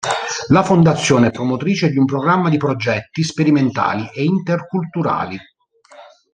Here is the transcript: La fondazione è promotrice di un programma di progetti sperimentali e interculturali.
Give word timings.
La 0.47 0.63
fondazione 0.63 1.27
è 1.27 1.31
promotrice 1.31 1.91
di 1.91 1.97
un 1.99 2.05
programma 2.05 2.49
di 2.49 2.57
progetti 2.57 3.21
sperimentali 3.21 4.09
e 4.11 4.23
interculturali. 4.23 5.39